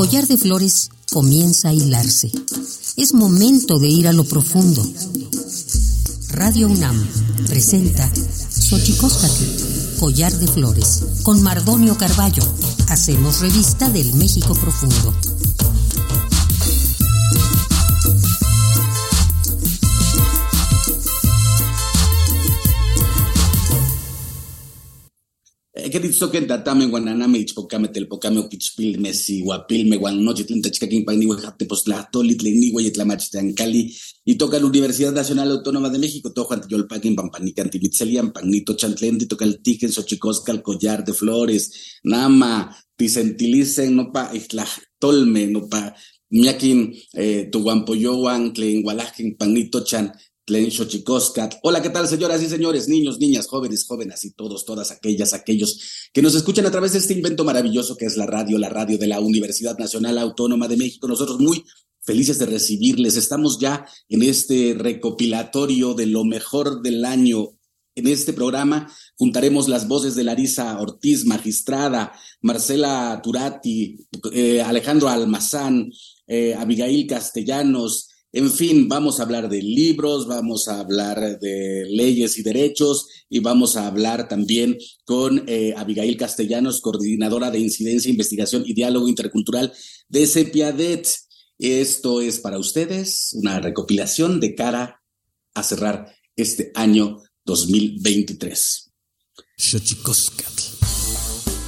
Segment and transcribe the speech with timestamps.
[0.00, 2.32] Collar de flores comienza a hilarse.
[2.96, 4.82] Es momento de ir a lo profundo.
[6.30, 7.06] Radio UNAM
[7.46, 8.10] presenta
[8.50, 12.42] Xochicóscatl, collar de flores, con Mardonio Carballo.
[12.88, 15.14] Hacemos revista del México profundo.
[34.24, 38.32] Y toca la Universidad Nacional Autónoma de México, todo Juan Tiyolpaquen, Pampanican, Timitzelian,
[39.92, 44.32] Xochicosca, Collar de Flores, Nama, Tisentilicen, no pa,
[44.98, 45.94] Tolme, no pa,
[46.30, 47.50] Miakin, eh,
[50.50, 51.60] Tlen Xochicoscat.
[51.62, 56.08] Hola, ¿qué tal, señoras y señores, niños, niñas, jóvenes, jóvenes y todos, todas aquellas, aquellos
[56.12, 58.98] que nos escuchan a través de este invento maravilloso que es la radio, la radio
[58.98, 61.06] de la Universidad Nacional Autónoma de México.
[61.06, 61.64] Nosotros muy
[62.00, 63.16] felices de recibirles.
[63.16, 67.50] Estamos ya en este recopilatorio de lo mejor del año.
[67.94, 75.92] En este programa juntaremos las voces de Larisa Ortiz, magistrada, Marcela Turati, eh, Alejandro Almazán,
[76.26, 82.38] eh, Abigail Castellanos, en fin, vamos a hablar de libros, vamos a hablar de leyes
[82.38, 88.62] y derechos y vamos a hablar también con eh, Abigail Castellanos, coordinadora de incidencia, investigación
[88.64, 89.72] y diálogo intercultural
[90.08, 91.08] de CEPIADET.
[91.58, 95.02] Esto es para ustedes una recopilación de cara
[95.54, 98.92] a cerrar este año 2023.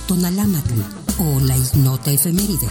[0.07, 0.81] Tonalámatl
[1.19, 2.69] o la ignota efeméride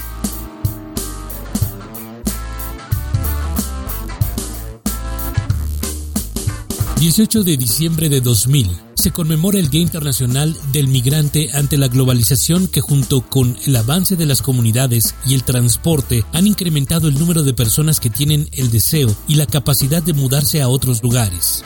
[7.01, 12.67] 18 de diciembre de 2000 se conmemora el Día Internacional del Migrante ante la globalización
[12.67, 17.41] que junto con el avance de las comunidades y el transporte han incrementado el número
[17.41, 21.63] de personas que tienen el deseo y la capacidad de mudarse a otros lugares.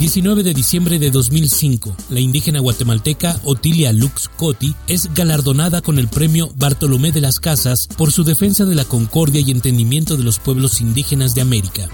[0.00, 6.08] 19 de diciembre de 2005, la indígena guatemalteca Otilia Lux Coti es galardonada con el
[6.08, 10.40] premio Bartolomé de las Casas por su defensa de la concordia y entendimiento de los
[10.40, 11.88] pueblos indígenas de América.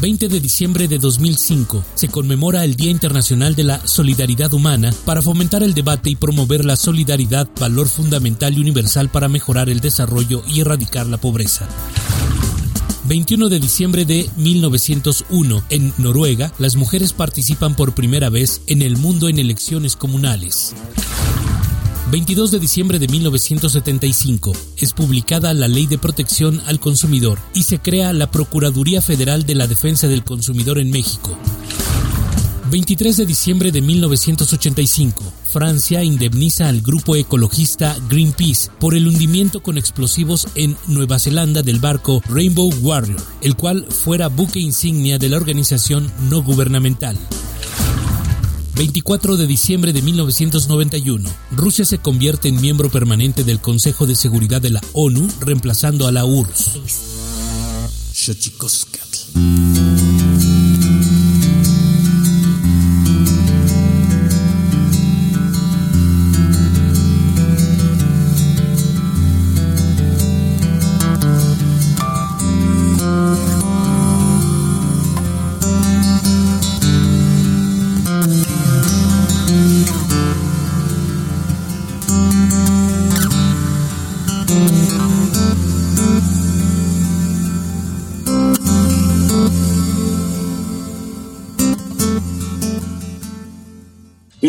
[0.00, 5.22] 20 de diciembre de 2005 se conmemora el Día Internacional de la Solidaridad Humana para
[5.22, 10.42] fomentar el debate y promover la solidaridad, valor fundamental y universal para mejorar el desarrollo
[10.46, 11.68] y erradicar la pobreza.
[13.06, 18.96] 21 de diciembre de 1901, en Noruega, las mujeres participan por primera vez en el
[18.96, 20.74] mundo en elecciones comunales.
[22.14, 27.80] 22 de diciembre de 1975 es publicada la Ley de Protección al Consumidor y se
[27.80, 31.36] crea la Procuraduría Federal de la Defensa del Consumidor en México.
[32.70, 39.76] 23 de diciembre de 1985, Francia indemniza al grupo ecologista Greenpeace por el hundimiento con
[39.76, 45.36] explosivos en Nueva Zelanda del barco Rainbow Warrior, el cual fuera buque insignia de la
[45.36, 47.18] organización no gubernamental.
[48.76, 54.60] 24 de diciembre de 1991, Rusia se convierte en miembro permanente del Consejo de Seguridad
[54.60, 56.80] de la ONU, reemplazando a la URSS.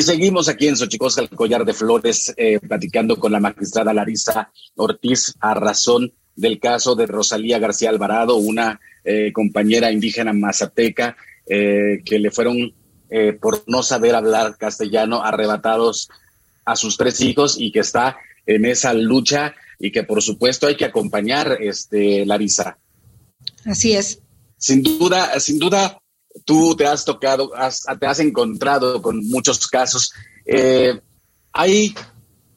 [0.05, 5.33] Seguimos aquí en Xochicosca, el collar de flores, eh, platicando con la magistrada Larisa Ortiz
[5.39, 11.17] a razón del caso de Rosalía García Alvarado, una eh, compañera indígena mazateca
[11.47, 12.73] eh, que le fueron,
[13.39, 16.09] por no saber hablar castellano, arrebatados
[16.65, 20.75] a sus tres hijos y que está en esa lucha y que por supuesto hay
[20.75, 22.77] que acompañar, este, Larisa.
[23.63, 24.19] Así es.
[24.57, 25.97] Sin duda, sin duda,
[26.43, 27.51] tú te has tocado,
[27.99, 30.11] te has encontrado con muchos casos.
[30.45, 30.99] Eh,
[31.53, 31.95] hay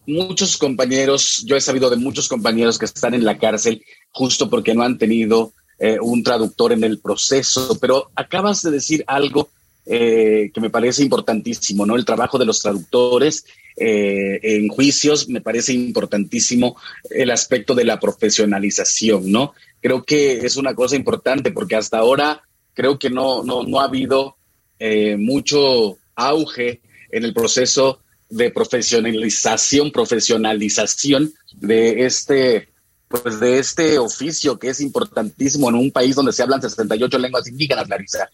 [0.06, 4.74] muchos compañeros, yo he sabido de muchos compañeros que están en la cárcel justo porque
[4.74, 9.50] no han tenido eh, un traductor en el proceso, pero acabas de decir algo
[9.86, 11.96] eh, que me parece importantísimo, ¿no?
[11.96, 13.44] El trabajo de los traductores
[13.80, 16.76] en juicios, me parece importantísimo
[17.10, 19.54] el aspecto de la profesionalización, ¿no?
[19.80, 22.42] Creo que es una cosa importante porque hasta ahora
[22.78, 24.36] creo que no, no, no ha habido
[24.78, 26.80] eh, mucho auge
[27.10, 32.68] en el proceso de profesionalización, profesionalización de este,
[33.08, 37.48] pues de este oficio que es importantísimo en un país donde se hablan 68 lenguas
[37.48, 38.30] indígenas, Larisa.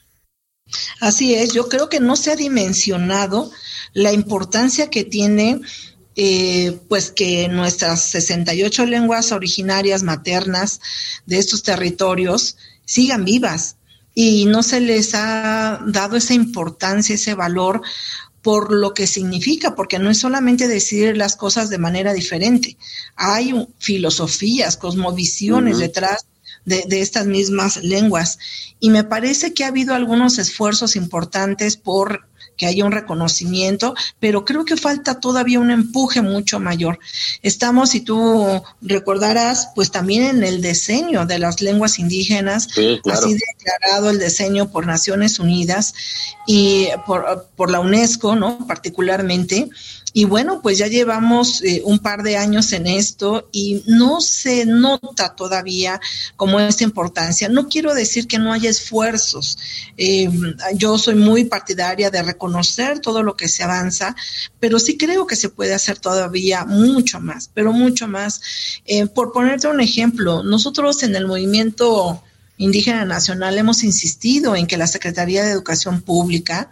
[1.01, 3.51] Así es, yo creo que no se ha dimensionado
[3.95, 5.63] la importancia que tiene
[6.17, 10.83] eh, pues que nuestras 68 lenguas originarias maternas
[11.25, 13.77] de estos territorios sigan vivas
[14.14, 17.83] y no se les ha dado esa importancia, ese valor
[18.42, 22.76] por lo que significa, porque no es solamente decir las cosas de manera diferente,
[23.16, 26.26] hay filosofías, cosmovisiones detrás
[26.66, 28.38] de, de, estas mismas lenguas.
[28.80, 34.45] Y me parece que ha habido algunos esfuerzos importantes por que haya un reconocimiento, pero
[34.45, 36.99] creo que falta todavía un empuje mucho mayor.
[37.43, 44.11] Estamos, si tú recordarás, pues también en el diseño de las lenguas indígenas, así declarado
[44.11, 45.95] el diseño por Naciones Unidas
[46.47, 48.67] y por, por la UNESCO, ¿no?
[48.67, 49.69] Particularmente.
[50.16, 54.64] Y bueno, pues ya llevamos eh, un par de años en esto y no se
[54.64, 56.00] nota todavía
[56.37, 57.49] como esta importancia.
[57.49, 59.59] No quiero decir que no haya esfuerzos.
[59.97, 60.30] Eh,
[60.75, 64.14] yo soy muy partidaria de reconocer todo lo que se avanza,
[64.61, 68.40] pero sí creo que se puede hacer todavía mucho más, pero mucho más.
[68.85, 72.23] Eh, por ponerte un ejemplo, nosotros en el movimiento
[72.56, 76.71] indígena nacional hemos insistido en que la Secretaría de Educación Pública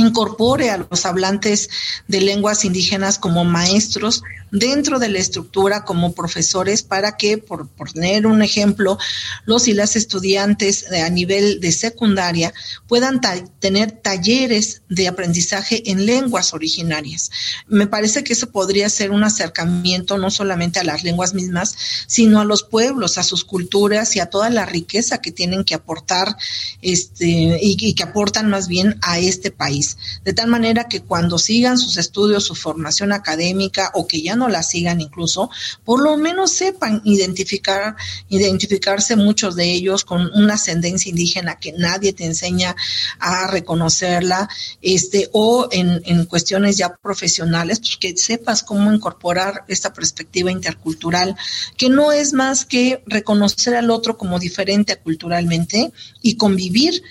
[0.00, 1.70] incorpore a los hablantes
[2.08, 8.26] de lenguas indígenas como maestros dentro de la estructura como profesores para que, por, poner
[8.26, 8.98] un ejemplo,
[9.44, 12.52] los y las estudiantes a nivel de secundaria
[12.86, 13.20] puedan
[13.60, 17.30] tener talleres de aprendizaje en lenguas originarias.
[17.68, 21.76] Me parece que eso podría ser un acercamiento no solamente a las lenguas mismas,
[22.06, 25.74] sino a los pueblos, a sus culturas y a toda la riqueza que tienen que
[25.74, 26.36] aportar
[26.82, 29.96] este, y, y que aportan más bien a este país.
[30.24, 34.62] De tal manera que cuando sigan sus estudios, su formación académica o que ya la
[34.62, 35.50] sigan incluso,
[35.84, 37.96] por lo menos sepan identificar,
[38.28, 42.74] identificarse muchos de ellos con una ascendencia indígena que nadie te enseña
[43.18, 44.48] a reconocerla,
[44.82, 51.36] este, o en, en cuestiones ya profesionales, pues que sepas cómo incorporar esta perspectiva intercultural,
[51.76, 55.92] que no es más que reconocer al otro como diferente culturalmente
[56.22, 57.02] y convivir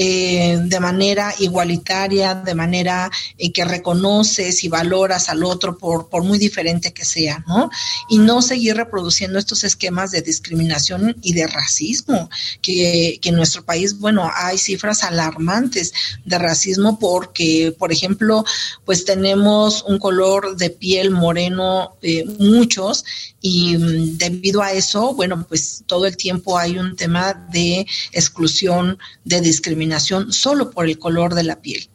[0.00, 6.22] eh, de manera igualitaria, de manera en que reconoces y valoras al otro por, por
[6.22, 7.68] muy diferente que sea, ¿no?
[8.08, 12.30] Y no seguir reproduciendo estos esquemas de discriminación y de racismo,
[12.62, 15.92] que, que en nuestro país, bueno, hay cifras alarmantes
[16.24, 18.44] de racismo porque, por ejemplo,
[18.84, 23.04] pues tenemos un color de piel moreno, eh, muchos,
[23.40, 28.96] y mm, debido a eso, bueno, pues todo el tiempo hay un tema de exclusión,
[29.24, 29.87] de discriminación
[30.30, 31.88] solo por el color de la piel.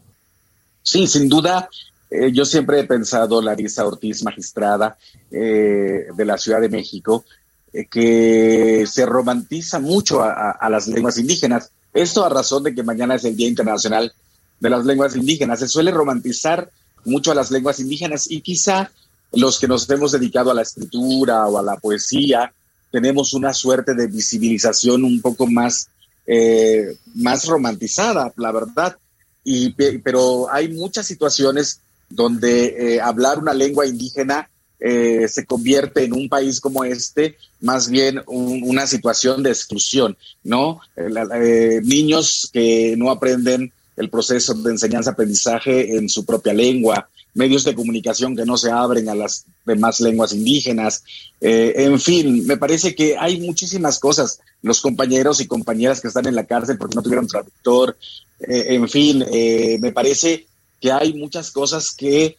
[0.81, 1.69] Sí, sin duda.
[2.09, 4.97] Eh, yo siempre he pensado, Larisa Ortiz, magistrada
[5.31, 7.25] eh, de la Ciudad de México,
[7.71, 11.71] eh, que se romantiza mucho a, a, las lenguas indígenas.
[11.93, 14.13] Esto a razón de que mañana es el Día Internacional
[14.59, 15.59] de las Lenguas Indígenas.
[15.59, 16.69] Se suele romantizar
[17.05, 18.91] mucho a las lenguas indígenas y quizá
[19.33, 22.53] los que nos hemos dedicado a la escritura o a la poesía,
[22.91, 25.89] tenemos una suerte de visibilización un poco más,
[26.25, 28.97] eh, más romantizada, la verdad.
[29.43, 34.49] Y, pero hay muchas situaciones donde eh, hablar una lengua indígena
[34.79, 40.81] eh, se convierte en un país como este más bien una situación de exclusión, ¿no?
[41.81, 48.35] niños que no aprenden el proceso de enseñanza-aprendizaje en su propia lengua, medios de comunicación
[48.35, 51.03] que no se abren a las demás lenguas indígenas.
[51.41, 54.39] Eh, en fin, me parece que hay muchísimas cosas.
[54.61, 57.97] Los compañeros y compañeras que están en la cárcel porque no tuvieron traductor.
[58.39, 60.47] Eh, en fin, eh, me parece
[60.79, 62.37] que hay muchas cosas que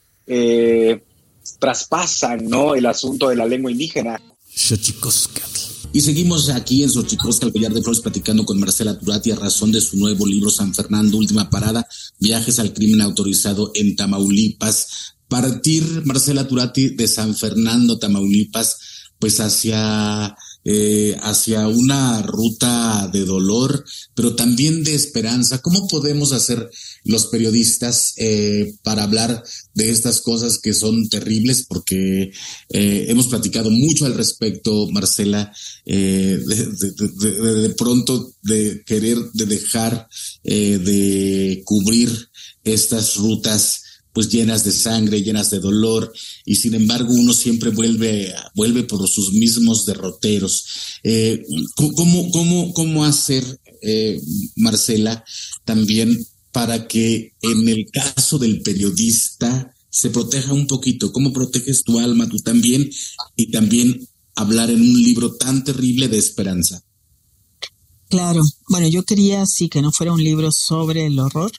[1.58, 2.74] traspasan ¿no?
[2.74, 4.20] el asunto de la lengua indígena.
[5.94, 9.70] Y seguimos aquí en Xochicosca, el collar de flores, platicando con Marcela Turati a razón
[9.70, 11.86] de su nuevo libro San Fernando, Última Parada,
[12.18, 15.14] Viajes al Crimen Autorizado en Tamaulipas.
[15.28, 18.76] Partir, Marcela Turati, de San Fernando, Tamaulipas,
[19.20, 20.36] pues hacia
[20.66, 25.61] eh, hacia una ruta de dolor, pero también de esperanza.
[25.61, 26.71] ¿Cómo podemos hacer
[27.04, 29.44] los periodistas eh, para hablar
[29.75, 31.66] de estas cosas que son terribles?
[31.68, 32.33] Porque
[32.71, 35.52] eh, hemos platicado mucho al respecto, Marcela,
[35.85, 40.09] de, de, pronto de querer, de dejar
[40.44, 42.30] de cubrir
[42.64, 43.83] estas rutas
[44.14, 46.11] pues llenas de sangre, llenas de dolor,
[46.47, 50.64] y sin embargo uno siempre vuelve, vuelve por sus mismos derroteros.
[51.02, 51.44] Eh,
[51.75, 53.44] ¿cómo, cómo, ¿Cómo hacer,
[53.83, 54.21] eh,
[54.56, 55.25] Marcela,
[55.64, 61.12] también para que en el caso del periodista se proteja un poquito?
[61.12, 62.88] ¿Cómo proteges tu alma tú también?
[63.35, 66.85] Y también hablar en un libro tan terrible de esperanza.
[68.09, 71.50] Claro, bueno, yo quería sí que no fuera un libro sobre el horror,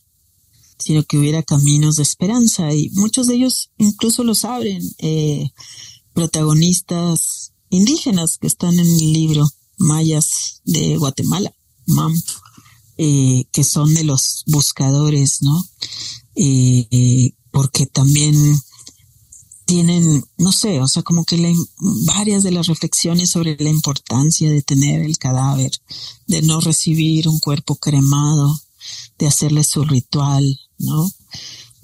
[0.77, 5.49] sino que hubiera caminos de esperanza y muchos de ellos incluso los abren eh,
[6.13, 11.53] protagonistas indígenas que están en el libro, mayas de Guatemala,
[11.85, 12.13] MAM,
[12.97, 15.65] eh, que son de los buscadores, ¿no?
[16.35, 18.35] Eh, porque también
[19.65, 21.55] tienen, no sé, o sea, como que
[22.05, 25.71] varias de las reflexiones sobre la importancia de tener el cadáver,
[26.27, 28.61] de no recibir un cuerpo cremado,
[29.17, 31.09] de hacerle su ritual, ¿no?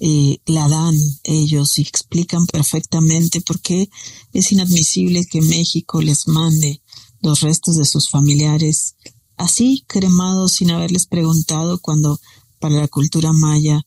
[0.04, 3.88] eh, la dan ellos y explican perfectamente por qué
[4.32, 6.82] es inadmisible que México les mande
[7.20, 8.96] los restos de sus familiares
[9.36, 12.18] así cremados sin haberles preguntado cuando
[12.58, 13.80] para la cultura maya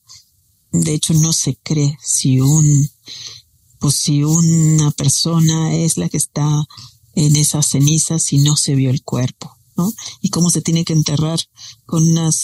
[0.71, 2.89] de hecho no se cree si un
[3.79, 6.65] pues si una persona es la que está
[7.13, 9.93] en esas cenizas si no se vio el cuerpo, ¿no?
[10.21, 11.39] Y cómo se tiene que enterrar
[11.85, 12.35] con unas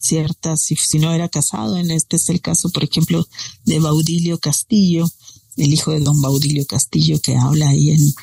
[0.00, 3.26] ciertas, si, si no era casado, en este es el caso, por ejemplo,
[3.64, 5.08] de Baudilio Castillo,
[5.56, 8.14] el hijo de don Baudilio Castillo que habla ahí en,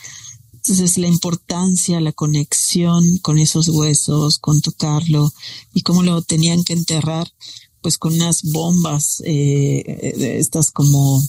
[0.67, 5.31] entonces la importancia, la conexión con esos huesos, con tocarlo
[5.73, 7.31] y cómo lo tenían que enterrar,
[7.81, 11.23] pues con unas bombas, eh, estas como,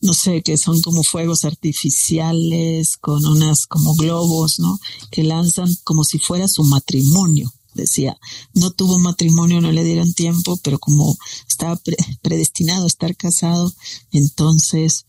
[0.00, 4.78] no sé, que son como fuegos artificiales, con unas como globos, ¿no?
[5.10, 8.18] Que lanzan como si fuera su matrimonio decía,
[8.54, 11.16] no tuvo matrimonio, no le dieron tiempo, pero como
[11.48, 11.80] estaba
[12.22, 13.72] predestinado a estar casado,
[14.10, 15.06] entonces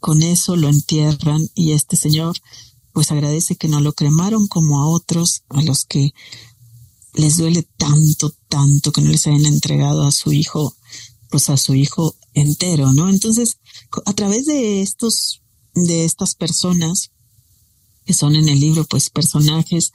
[0.00, 2.36] con eso lo entierran y este señor
[2.92, 6.14] pues agradece que no lo cremaron como a otros, a los que
[7.12, 10.74] les duele tanto, tanto que no les hayan entregado a su hijo,
[11.30, 13.10] pues a su hijo entero, ¿no?
[13.10, 13.58] Entonces,
[14.06, 15.42] a través de estos,
[15.74, 17.10] de estas personas,
[18.06, 19.92] que son en el libro, pues personajes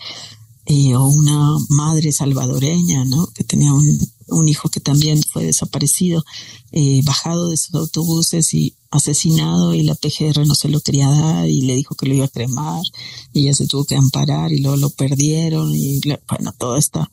[0.95, 3.27] o una madre salvadoreña, ¿no?
[3.27, 3.99] Que tenía un,
[4.31, 6.23] un hijo que también fue desaparecido,
[6.71, 11.47] eh, bajado de sus autobuses y asesinado y la PGR no se lo quería dar
[11.47, 12.83] y le dijo que lo iba a cremar
[13.33, 17.11] y ella se tuvo que amparar y luego lo perdieron y bueno, toda esta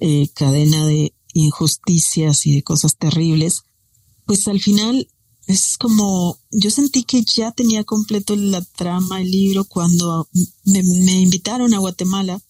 [0.00, 3.62] eh, cadena de injusticias y de cosas terribles,
[4.24, 5.08] pues al final
[5.46, 10.26] es como, yo sentí que ya tenía completo la trama, el libro, cuando
[10.64, 12.40] me invitaron a Guatemala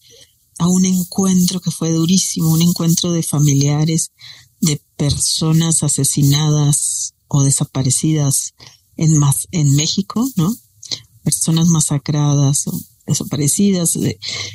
[0.57, 4.11] a un encuentro que fue durísimo, un encuentro de familiares
[4.61, 8.53] de personas asesinadas o desaparecidas
[8.97, 10.55] en, más, en México, ¿no?
[11.23, 13.97] Personas masacradas o desaparecidas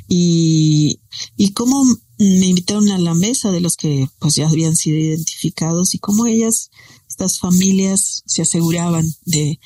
[0.09, 1.01] y,
[1.37, 1.85] y cómo
[2.19, 6.27] me invitaron a la mesa de los que pues ya habían sido identificados y cómo
[6.27, 6.71] ellas,
[7.09, 9.59] estas familias se aseguraban de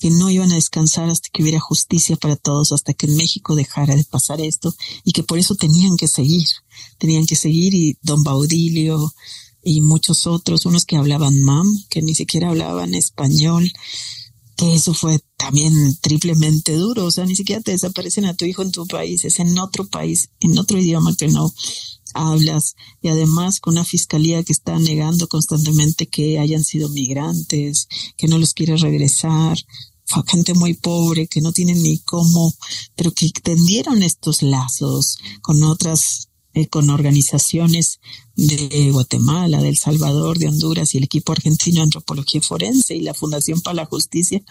[0.00, 3.54] que no iban a descansar hasta que hubiera justicia para todos, hasta que en México
[3.54, 6.46] dejara de pasar esto y que por eso tenían que seguir,
[6.98, 9.12] tenían que seguir y don Baudilio
[9.62, 13.70] y muchos otros, unos que hablaban mam, que ni siquiera hablaban español,
[14.56, 18.62] que eso fue también triplemente duro, o sea, ni siquiera te desaparecen a tu hijo
[18.62, 21.52] en tu país, es en otro país, en otro idioma que no
[22.14, 22.74] hablas.
[23.00, 28.38] Y además con una fiscalía que está negando constantemente que hayan sido migrantes, que no
[28.38, 29.58] los quiere regresar,
[30.26, 32.54] gente muy pobre que no tienen ni cómo,
[32.96, 38.00] pero que tendieron estos lazos con otras, eh, con organizaciones
[38.36, 43.02] de Guatemala, de El Salvador, de Honduras y el equipo argentino de antropología forense y
[43.02, 44.42] la Fundación para la Justicia.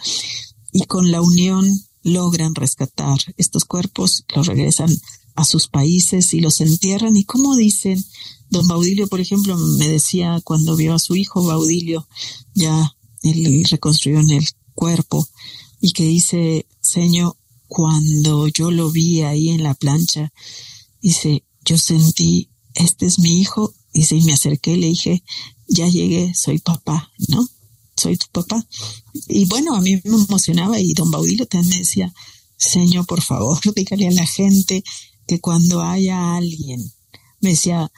[0.72, 1.66] Y con la unión
[2.02, 4.96] logran rescatar estos cuerpos, los regresan
[5.34, 7.16] a sus países y los entierran.
[7.16, 8.02] Y como dicen,
[8.48, 12.06] don Baudilio, por ejemplo, me decía cuando vio a su hijo Baudilio
[12.54, 14.46] ya él reconstruyó en el
[14.80, 15.28] cuerpo
[15.78, 17.36] y que dice, Señor,
[17.68, 20.32] cuando yo lo vi ahí en la plancha,
[21.02, 25.22] dice, yo sentí, este es mi hijo, dice, y me acerqué y le dije,
[25.68, 27.46] ya llegué, soy papá, ¿no?
[27.94, 28.66] Soy tu papá.
[29.28, 32.12] Y bueno, a mí me emocionaba y don Baudilio también me decía,
[32.56, 34.82] Señor, por favor, dígale a la gente
[35.26, 36.80] que cuando haya alguien,
[37.40, 37.92] me decía,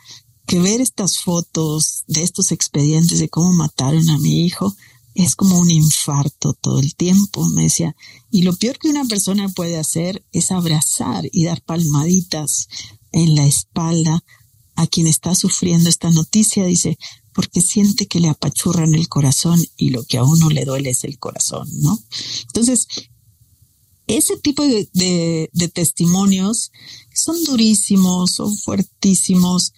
[0.46, 4.74] que ver estas fotos de estos expedientes de cómo mataron a mi hijo,
[5.14, 7.94] es como un infarto todo el tiempo, me decía.
[8.30, 12.68] Y lo peor que una persona puede hacer es abrazar y dar palmaditas
[13.12, 14.24] en la espalda
[14.74, 16.96] a quien está sufriendo esta noticia, dice,
[17.34, 21.04] porque siente que le apachurran el corazón y lo que a uno le duele es
[21.04, 21.98] el corazón, ¿no?
[22.46, 22.88] Entonces,
[24.06, 26.72] ese tipo de, de, de testimonios
[27.14, 29.72] son durísimos, son fuertísimos,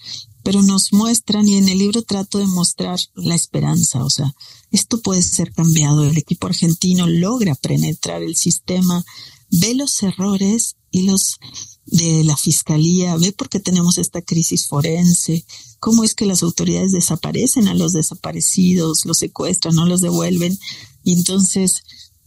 [0.45, 4.35] pero nos muestran y en el libro trato de mostrar la esperanza, o sea,
[4.71, 6.05] esto puede ser cambiado.
[6.05, 9.05] El equipo argentino logra penetrar el sistema,
[9.51, 11.39] ve los errores y los
[11.87, 15.45] de la fiscalía, ve por qué tenemos esta crisis forense,
[15.81, 20.59] cómo es que las autoridades desaparecen a los desaparecidos, los secuestran, no los devuelven,
[21.05, 21.83] y entonces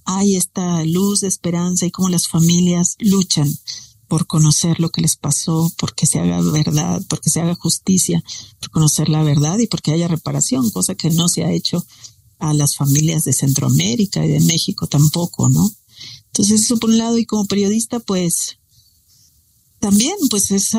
[0.05, 3.53] hay esta luz de esperanza y cómo las familias luchan
[4.07, 8.23] por conocer lo que les pasó, porque se haga verdad, porque se haga justicia,
[8.59, 11.85] por conocer la verdad y porque haya reparación, cosa que no se ha hecho
[12.39, 15.71] a las familias de Centroamérica y de México tampoco, ¿no?
[16.27, 18.57] Entonces eso por un lado y como periodista pues
[19.79, 20.73] también pues es,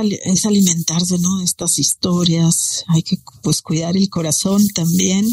[0.45, 1.41] alimentarse, ¿no?
[1.41, 5.27] Estas historias, hay que pues cuidar el corazón también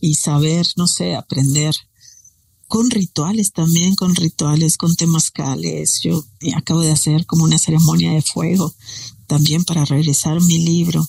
[0.00, 1.74] y saber, no sé, aprender
[2.68, 6.00] con rituales también, con rituales, con temazcales.
[6.02, 6.22] Yo
[6.54, 8.74] acabo de hacer como una ceremonia de fuego
[9.26, 11.08] también para regresar mi libro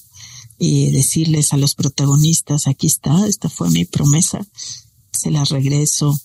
[0.58, 4.46] y decirles a los protagonistas, aquí está, esta fue mi promesa,
[5.12, 6.20] se la regreso,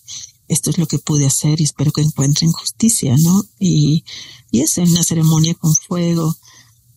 [0.48, 3.44] esto es lo que pude hacer y espero que encuentren justicia, ¿no?
[3.58, 4.04] Y,
[4.50, 6.36] y es una ceremonia con fuego,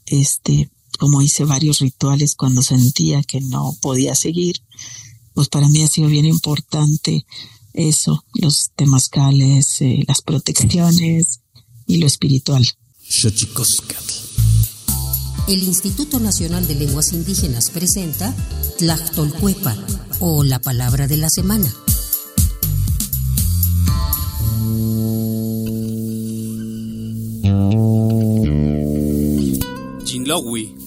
[0.07, 4.63] este, como hice varios rituales cuando sentía que no podía seguir,
[5.33, 7.25] pues para mí ha sido bien importante
[7.77, 11.41] eso, los temazcales, eh, las protecciones
[11.85, 12.67] y lo espiritual.
[15.47, 18.35] El Instituto Nacional de Lenguas Indígenas presenta
[18.79, 19.77] Tlachtolcuepa
[20.19, 21.73] o la palabra de la semana.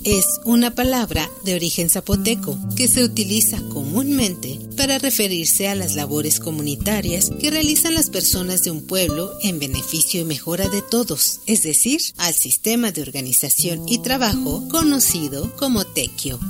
[0.04, 6.40] Es una palabra de origen zapoteco que se utiliza comúnmente para referirse a las labores
[6.40, 11.62] comunitarias que realizan las personas de un pueblo en beneficio y mejora de todos, es
[11.62, 16.40] decir, al sistema de organización y trabajo conocido como tequio.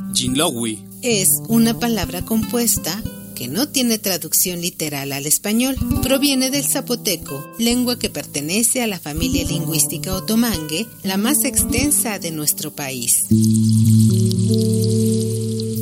[1.03, 3.03] Es una palabra compuesta
[3.41, 5.75] que no tiene traducción literal al español.
[6.03, 12.33] Proviene del zapoteco, lengua que pertenece a la familia lingüística otomangue, la más extensa de
[12.33, 13.25] nuestro país.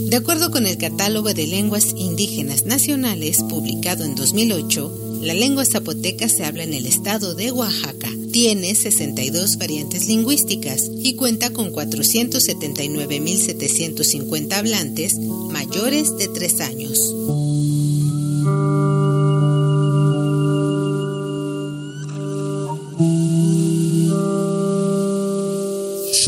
[0.09, 6.29] De acuerdo con el Catálogo de Lenguas Indígenas Nacionales, publicado en 2008, la lengua zapoteca
[6.29, 8.09] se habla en el estado de Oaxaca.
[8.31, 17.48] Tiene 62 variantes lingüísticas y cuenta con 479.750 hablantes mayores de 3 años.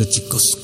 [0.06, 0.59] chicos.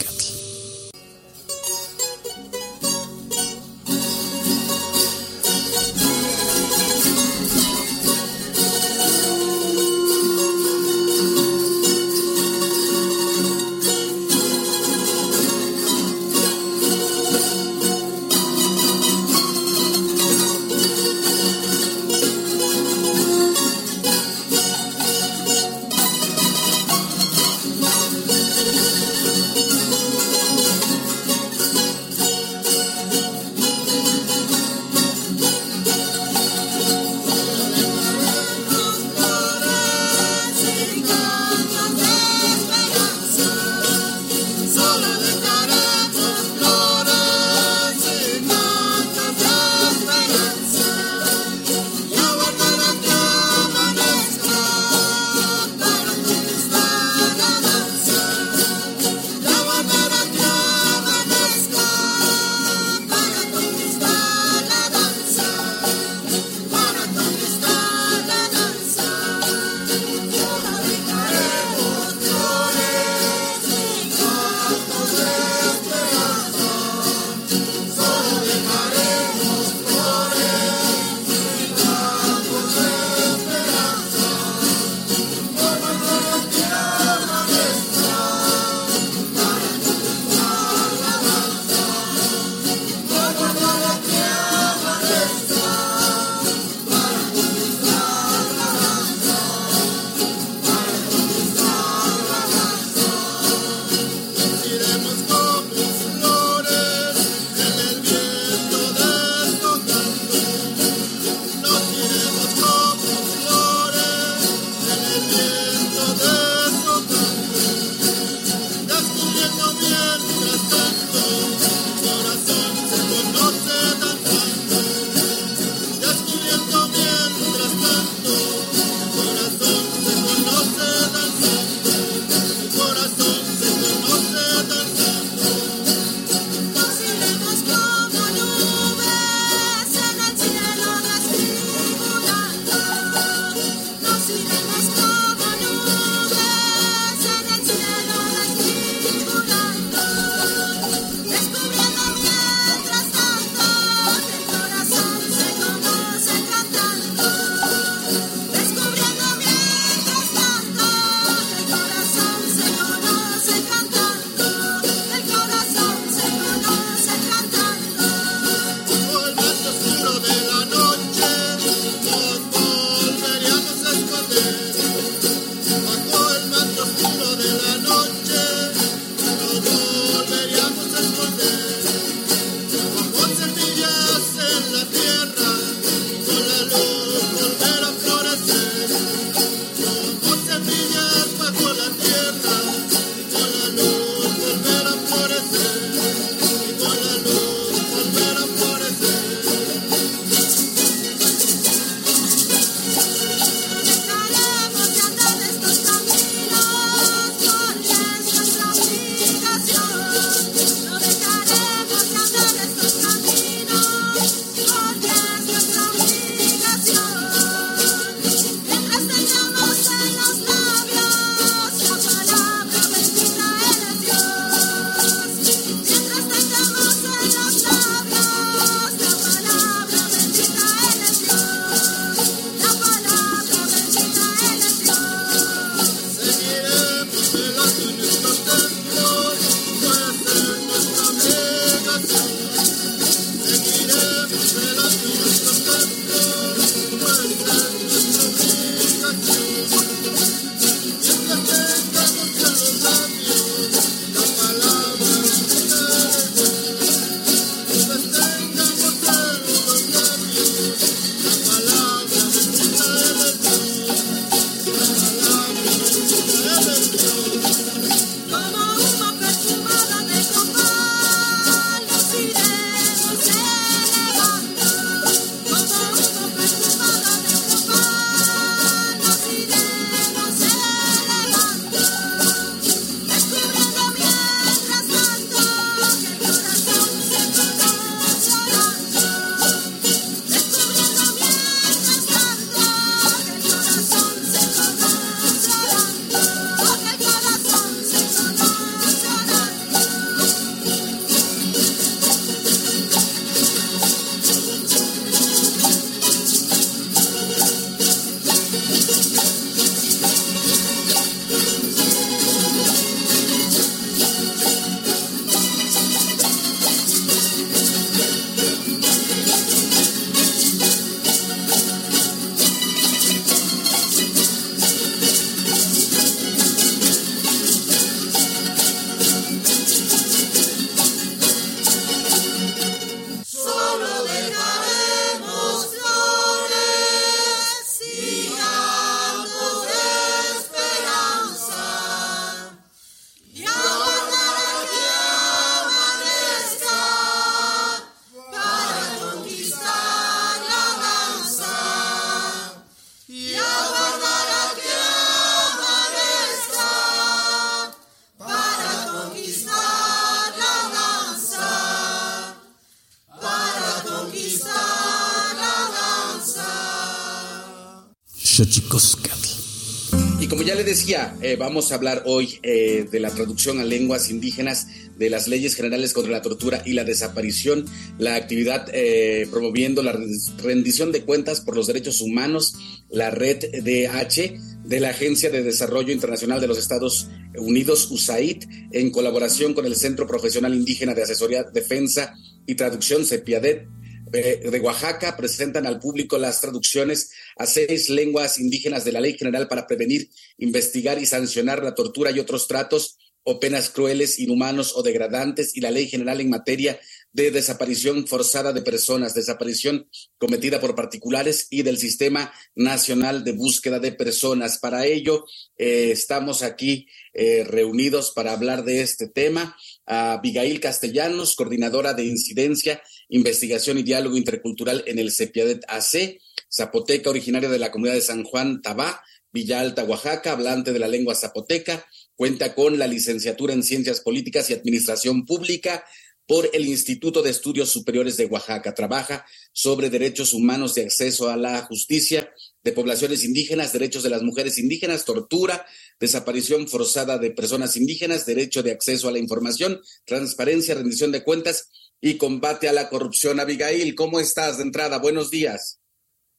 [370.84, 374.66] Eh, vamos a hablar hoy eh, de la traducción a lenguas indígenas
[374.98, 377.64] de las leyes generales contra la tortura y la desaparición,
[377.98, 379.98] la actividad eh, promoviendo la
[380.42, 382.56] rendición de cuentas por los derechos humanos,
[382.90, 387.08] la red DH de la Agencia de Desarrollo Internacional de los Estados
[387.38, 392.14] Unidos, USAID, en colaboración con el Centro Profesional Indígena de Asesoría, Defensa
[392.46, 393.66] y Traducción, CEPIADET,
[394.10, 399.48] de Oaxaca presentan al público las traducciones a seis lenguas indígenas de la Ley General
[399.48, 404.84] para prevenir, investigar y sancionar la tortura y otros tratos o penas crueles, inhumanos o
[404.84, 406.78] degradantes y la Ley General en materia
[407.12, 413.80] de desaparición forzada de personas, desaparición cometida por particulares y del Sistema Nacional de Búsqueda
[413.80, 414.58] de Personas.
[414.58, 415.24] Para ello,
[415.58, 419.56] eh, estamos aquí eh, reunidos para hablar de este tema.
[419.86, 426.20] A Abigail Castellanos, coordinadora de incidencia Investigación y Diálogo Intercultural en el CEPIADET AC,
[426.52, 430.88] zapoteca originaria de la comunidad de San Juan Tabá, Villa Alta, Oaxaca, hablante de la
[430.88, 435.84] lengua zapoteca, cuenta con la licenciatura en Ciencias Políticas y Administración Pública
[436.26, 438.74] por el Instituto de Estudios Superiores de Oaxaca.
[438.74, 442.32] Trabaja sobre derechos humanos de acceso a la justicia
[442.64, 445.64] de poblaciones indígenas, derechos de las mujeres indígenas, tortura,
[446.00, 451.68] desaparición forzada de personas indígenas, derecho de acceso a la información, transparencia, rendición de cuentas
[452.00, 453.40] y combate a la corrupción.
[453.40, 454.98] Abigail, ¿cómo estás de entrada?
[454.98, 455.80] Buenos días.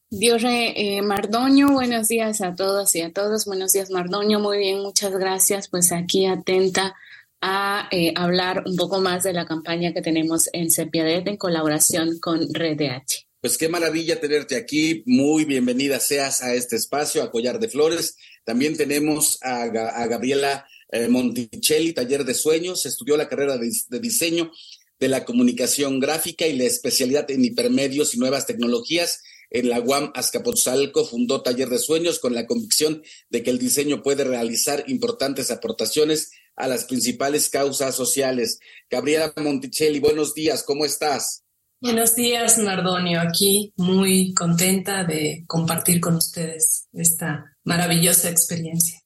[0.09, 3.43] Dios eh, Mardoño, buenos días a todos y a todos.
[3.43, 4.39] Buenos días, Mardoño.
[4.39, 5.67] Muy bien, muchas gracias.
[5.67, 6.95] Pues aquí atenta
[7.41, 12.19] a eh, hablar un poco más de la campaña que tenemos en Cepiadet en colaboración
[12.19, 13.27] con Red H.
[13.41, 15.03] Pues qué maravilla tenerte aquí.
[15.05, 18.15] Muy bienvenida seas a este espacio, a Collar de Flores.
[18.45, 22.85] También tenemos a, Gabriela eh, Monticelli, Taller de Sueños.
[22.85, 24.51] Estudió la carrera de diseño
[24.99, 29.21] de la comunicación gráfica y la especialidad en hipermedios y nuevas tecnologías.
[29.49, 34.03] En la UAM Azcapotzalco fundó Taller de Sueños con la convicción de que el diseño
[34.03, 38.59] puede realizar importantes aportaciones a las principales causas sociales.
[38.89, 41.43] Gabriela Monticelli, buenos días, ¿cómo estás?
[41.79, 43.21] Buenos días, Mardonio.
[43.21, 48.99] Aquí muy contenta de compartir con ustedes esta maravillosa experiencia.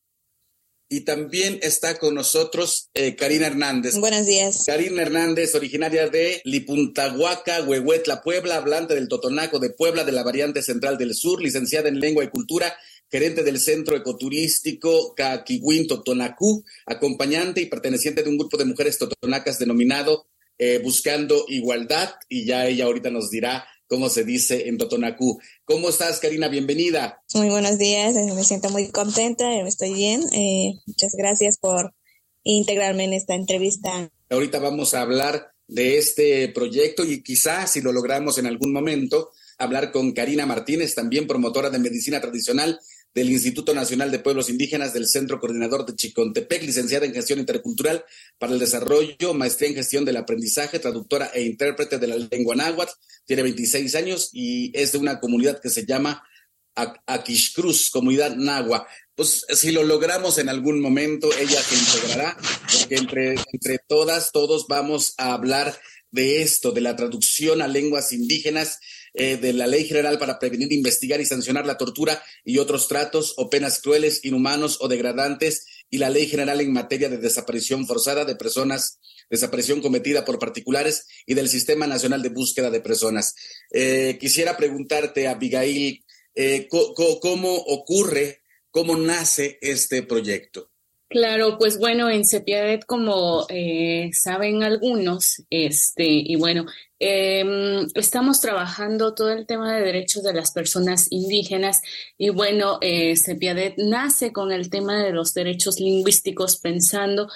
[0.93, 3.97] Y también está con nosotros eh, Karina Hernández.
[3.97, 4.65] Buenos días.
[4.65, 10.61] Karina Hernández, originaria de Lipuntahuaca, Huehuetla, Puebla, hablante del Totonaco de Puebla, de la variante
[10.61, 12.75] central del sur, licenciada en Lengua y Cultura,
[13.09, 19.59] gerente del Centro Ecoturístico Caquihuín Totonacú, acompañante y perteneciente de un grupo de mujeres totonacas
[19.59, 20.27] denominado
[20.57, 25.37] eh, Buscando Igualdad, y ya ella ahorita nos dirá cómo se dice en Totonacú.
[25.65, 26.47] ¿Cómo estás, Karina?
[26.47, 27.21] Bienvenida.
[27.33, 30.21] Muy buenos días, eh, me siento muy contenta, eh, estoy bien.
[30.31, 31.93] Eh, muchas gracias por
[32.43, 34.09] integrarme en esta entrevista.
[34.29, 39.31] Ahorita vamos a hablar de este proyecto y quizás, si lo logramos en algún momento,
[39.57, 42.79] hablar con Karina Martínez, también promotora de medicina tradicional
[43.13, 48.05] del Instituto Nacional de Pueblos Indígenas del Centro Coordinador de Chicontepec, licenciada en Gestión Intercultural
[48.37, 52.93] para el Desarrollo, maestría en Gestión del Aprendizaje, traductora e intérprete de la lengua náhuatl,
[53.25, 56.23] tiene 26 años y es de una comunidad que se llama
[56.75, 58.87] Aquishcruz, comunidad nahua.
[59.13, 62.37] Pues si lo logramos en algún momento, ella se integrará,
[62.79, 65.77] porque entre, entre todas, todos vamos a hablar
[66.11, 68.79] de esto, de la traducción a lenguas indígenas
[69.13, 73.33] eh, de la Ley General para prevenir, investigar y sancionar la tortura y otros tratos
[73.35, 78.23] o penas crueles, inhumanos o degradantes y la Ley General en materia de desaparición forzada
[78.23, 83.35] de personas, desaparición cometida por particulares y del Sistema Nacional de Búsqueda de Personas.
[83.69, 90.71] Eh, quisiera preguntarte, Abigail, eh, ¿cómo ocurre, cómo nace este proyecto?
[91.09, 93.45] Claro, pues bueno, en Cepiadet, como
[94.13, 96.65] saben algunos, este, y bueno,
[97.03, 101.81] Em, estamos trabajando todo el tema de derechos de las personas indígenas
[102.15, 107.27] y bueno, eh, Cepiadet nace con el tema de los derechos lingüísticos pensando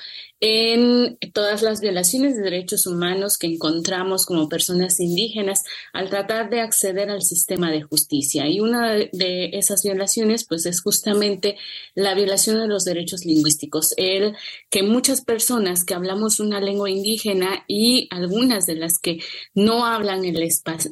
[0.42, 6.62] en todas las violaciones de derechos humanos que encontramos como personas indígenas al tratar de
[6.62, 8.48] acceder al sistema de justicia.
[8.48, 11.58] Y una de esas violaciones, pues, es justamente
[11.96, 13.94] la violación de los derechos lingüísticos.
[13.98, 14.36] El
[14.70, 19.20] que muchas personas que hablamos una lengua indígena y algunas de las que
[19.56, 20.38] no hablan el,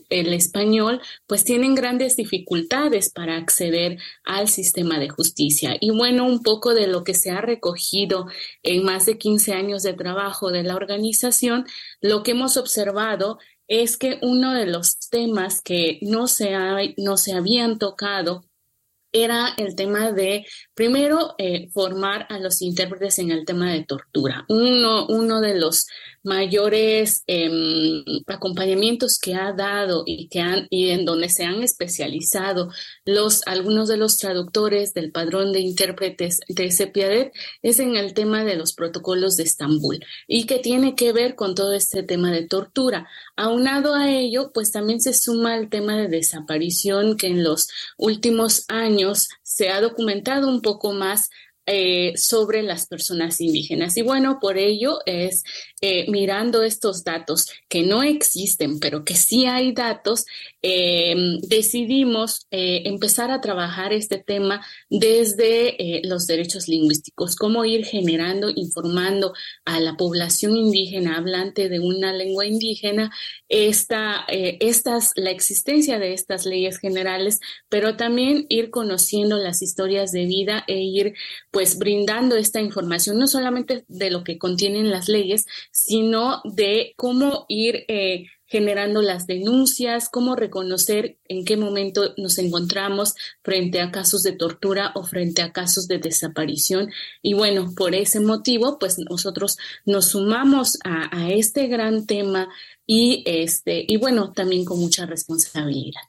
[0.10, 5.78] el español, pues tienen grandes dificultades para acceder al sistema de justicia.
[5.80, 8.28] Y bueno, un poco de lo que se ha recogido
[8.64, 11.66] en más de 15 años de trabajo de la organización,
[12.02, 16.52] lo que hemos observado es que uno de los temas que no se,
[16.98, 18.46] no se habían tocado
[19.14, 24.44] era el tema de, primero, eh, formar a los intérpretes en el tema de tortura.
[24.50, 25.86] Uno, uno de los
[26.24, 32.70] mayores em, acompañamientos que ha dado y que han y en donde se han especializado
[33.06, 38.44] los algunos de los traductores del padrón de intérpretes de Sepiadet es en el tema
[38.44, 42.48] de los protocolos de Estambul y que tiene que ver con todo este tema de
[42.48, 43.08] tortura.
[43.36, 48.66] Aunado a ello, pues también se suma el tema de desaparición que en los últimos
[48.68, 51.30] años se ha documentado un poco más
[51.66, 53.96] eh, sobre las personas indígenas.
[53.96, 55.46] Y bueno, por ello es
[55.80, 60.26] eh, mirando estos datos que no existen, pero que sí hay datos,
[60.62, 69.34] eh, decidimos empezar a trabajar este tema desde los derechos lingüísticos, cómo ir generando, informando
[69.64, 73.12] a la población indígena hablante de una lengua indígena
[73.48, 80.26] esta, estas, la existencia de estas leyes generales, pero también ir conociendo las historias de
[80.26, 81.14] vida e ir
[81.54, 87.46] pues brindando esta información, no solamente de lo que contienen las leyes, sino de cómo
[87.48, 93.14] ir eh, generando las denuncias, cómo reconocer en qué momento nos encontramos
[93.44, 96.90] frente a casos de tortura o frente a casos de desaparición.
[97.22, 102.50] Y bueno, por ese motivo, pues nosotros nos sumamos a, a este gran tema
[102.88, 106.02] y este, y bueno, también con mucha responsabilidad.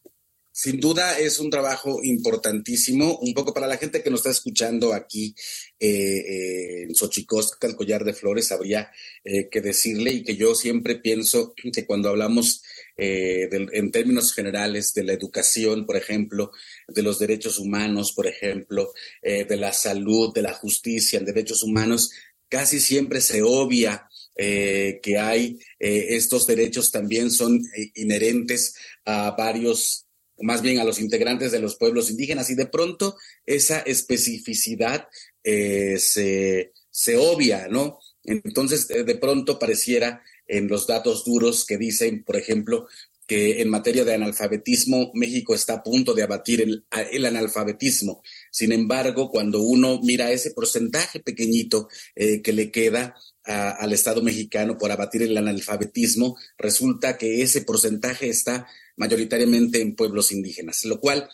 [0.56, 4.94] Sin duda es un trabajo importantísimo, un poco para la gente que nos está escuchando
[4.94, 5.34] aquí
[5.80, 8.88] eh, eh, en Xochicosca, el collar de flores, habría
[9.24, 12.62] eh, que decirle y que yo siempre pienso que cuando hablamos
[12.96, 16.52] en términos generales de la educación, por ejemplo,
[16.86, 22.12] de los derechos humanos, por ejemplo, de la salud, de la justicia en derechos humanos,
[22.48, 27.60] casi siempre se obvia que hay estos derechos también son
[27.96, 30.03] inherentes a varios
[30.40, 33.16] más bien a los integrantes de los pueblos indígenas y de pronto
[33.46, 35.08] esa especificidad
[35.42, 37.98] eh, se, se, obvia, ¿no?
[38.24, 42.86] Entonces, eh, de pronto pareciera en los datos duros que dicen, por ejemplo,
[43.26, 48.22] que en materia de analfabetismo México está a punto de abatir el, el analfabetismo.
[48.50, 53.14] Sin embargo, cuando uno mira ese porcentaje pequeñito eh, que le queda
[53.44, 58.66] al Estado mexicano por abatir el analfabetismo, resulta que ese porcentaje está
[58.96, 61.28] mayoritariamente en pueblos indígenas, lo cual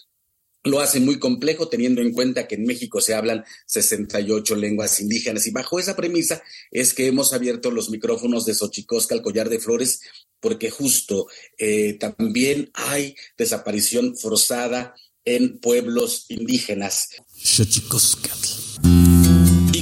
[0.62, 5.46] lo hace muy complejo teniendo en cuenta que en México se hablan 68 lenguas indígenas
[5.46, 9.58] y bajo esa premisa es que hemos abierto los micrófonos de Xochicosca al collar de
[9.58, 10.00] flores
[10.38, 14.94] porque justo eh, también hay desaparición forzada
[15.24, 17.08] en pueblos indígenas.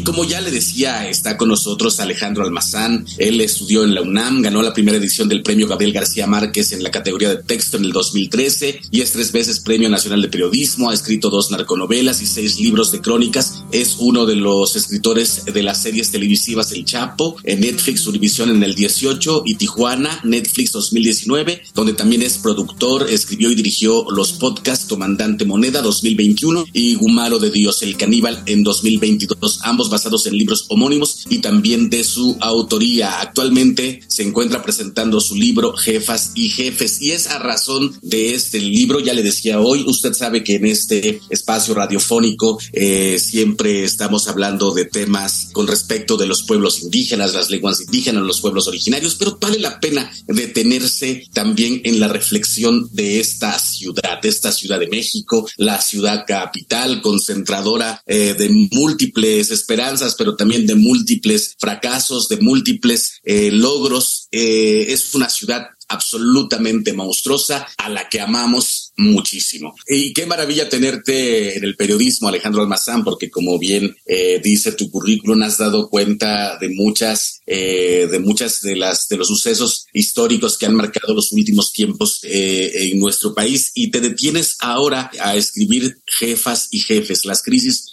[0.09, 3.05] Como ya le decía, está con nosotros Alejandro Almazán.
[3.19, 6.83] Él estudió en la UNAM, ganó la primera edición del premio Gabriel García Márquez en
[6.83, 10.89] la categoría de texto en el 2013 y es tres veces Premio Nacional de Periodismo.
[10.89, 13.65] Ha escrito dos narconovelas y seis libros de crónicas.
[13.71, 18.63] Es uno de los escritores de las series televisivas El Chapo, en Netflix Univisión en
[18.63, 24.87] el 18 y Tijuana, Netflix 2019, donde también es productor, escribió y dirigió los podcasts
[24.89, 30.67] Comandante Moneda 2021 y Gumaro de Dios el Caníbal en 2022, ambos basados en libros
[30.69, 33.21] homónimos y también de su autoría.
[33.21, 38.61] Actualmente se encuentra presentando su libro Jefas y Jefes y es a razón de este
[38.61, 44.29] libro, ya le decía hoy, usted sabe que en este espacio radiofónico eh, siempre estamos
[44.29, 49.17] hablando de temas con respecto de los pueblos indígenas, las lenguas indígenas, los pueblos originarios,
[49.17, 54.79] pero vale la pena detenerse también en la reflexión de esta ciudad, de esta ciudad
[54.79, 62.29] de México, la ciudad capital, concentradora eh, de múltiples esperanzas pero también de múltiples fracasos,
[62.29, 64.29] de múltiples eh, logros.
[64.31, 69.75] Eh, es una ciudad absolutamente monstruosa a la que amamos muchísimo.
[69.87, 74.91] Y qué maravilla tenerte en el periodismo, Alejandro Almazán, porque como bien eh, dice tu
[74.91, 80.59] currículum, has dado cuenta de muchas, eh, de muchas de las de los sucesos históricos
[80.59, 85.37] que han marcado los últimos tiempos eh, en nuestro país y te detienes ahora a
[85.37, 87.87] escribir jefas y jefes, las crisis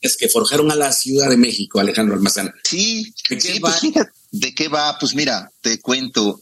[0.00, 2.52] es que forjaron a la Ciudad de México, Alejandro Almazán.
[2.62, 3.76] Sí, ¿de qué va?
[3.80, 4.96] Pues ¿De qué va?
[4.98, 6.38] Pues mira, te cuento.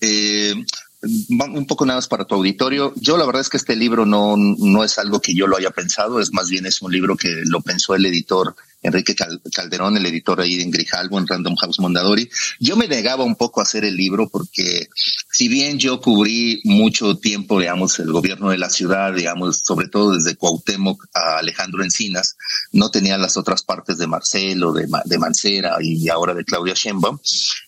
[1.03, 2.93] Un poco nada más para tu auditorio.
[2.97, 5.71] Yo la verdad es que este libro no, no es algo que yo lo haya
[5.71, 9.15] pensado, es más bien es un libro que lo pensó el editor Enrique
[9.53, 12.29] Calderón, el editor ahí en Grijalvo, en Random House Mondadori.
[12.61, 14.89] Yo me negaba un poco a hacer el libro porque
[15.31, 20.13] si bien yo cubrí mucho tiempo, digamos, el gobierno de la ciudad, digamos, sobre todo
[20.13, 22.37] desde Cuauhtémoc a Alejandro Encinas,
[22.73, 27.19] no tenía las otras partes de Marcelo, de, de Mancera y ahora de Claudia Sheinbaum.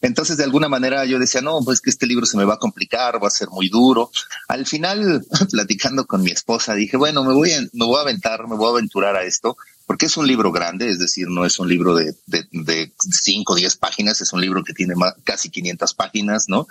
[0.01, 2.59] Entonces, de alguna manera yo decía, no, pues que este libro se me va a
[2.59, 4.11] complicar, va a ser muy duro.
[4.49, 8.47] Al final, platicando con mi esposa, dije, bueno, me voy a, me voy a aventar,
[8.47, 9.57] me voy a aventurar a esto
[9.89, 13.57] porque es un libro grande, es decir, no es un libro de, de, 5 o
[13.57, 14.93] 10 páginas, es un libro que tiene
[15.25, 16.69] casi 500 páginas, ¿no?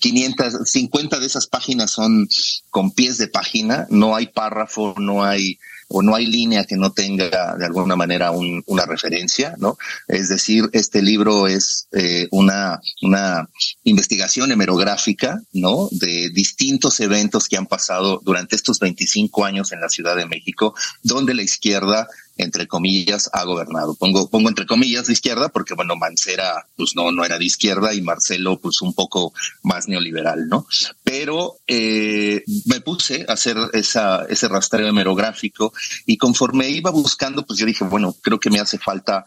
[0.00, 2.26] 500, 50 de esas páginas son
[2.70, 6.92] con pies de página, no hay párrafo, no hay o no hay línea que no
[6.92, 9.78] tenga de alguna manera una referencia, ¿no?
[10.06, 13.48] Es decir, este libro es eh, una, una
[13.84, 15.88] investigación hemerográfica, ¿no?
[15.90, 20.74] De distintos eventos que han pasado durante estos 25 años en la Ciudad de México,
[21.02, 22.06] donde la izquierda
[22.38, 23.94] entre comillas, ha gobernado.
[23.96, 27.92] Pongo, pongo entre comillas de izquierda porque, bueno, Mancera, pues no, no era de izquierda
[27.92, 30.66] y Marcelo, pues un poco más neoliberal, ¿no?
[31.02, 35.72] Pero eh, me puse a hacer esa, ese rastreo hemerográfico
[36.06, 39.26] y conforme iba buscando, pues yo dije, bueno, creo que me hace falta